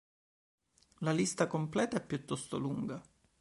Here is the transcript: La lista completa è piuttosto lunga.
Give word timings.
La 1.01 1.11
lista 1.11 1.45
completa 1.45 1.97
è 1.97 2.03
piuttosto 2.03 2.57
lunga. 2.57 2.99